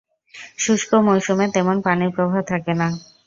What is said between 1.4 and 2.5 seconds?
তেমন পানির প্রবাহ